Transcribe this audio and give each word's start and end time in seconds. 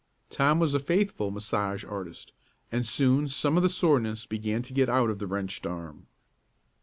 Tom 0.31 0.57
was 0.59 0.73
a 0.73 0.79
faithful 0.79 1.29
massage 1.29 1.85
artist, 1.85 2.31
and 2.71 2.87
soon 2.87 3.27
some 3.27 3.55
of 3.55 3.61
the 3.61 3.69
soreness 3.69 4.25
began 4.25 4.63
to 4.63 4.73
get 4.73 4.89
out 4.89 5.11
of 5.11 5.19
the 5.19 5.27
wrenched 5.27 5.67
arm. 5.67 6.07